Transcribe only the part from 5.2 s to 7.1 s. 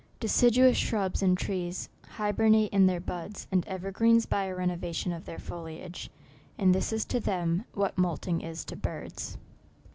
their foliage; and this is